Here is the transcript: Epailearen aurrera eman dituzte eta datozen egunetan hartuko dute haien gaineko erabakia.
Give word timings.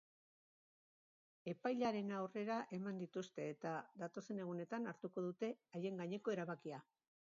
Epailearen 1.51 2.09
aurrera 2.21 2.57
eman 2.77 3.01
dituzte 3.03 3.45
eta 3.51 3.75
datozen 4.05 4.41
egunetan 4.47 4.93
hartuko 4.93 5.25
dute 5.27 5.55
haien 5.81 6.03
gaineko 6.05 6.35
erabakia. 6.39 6.83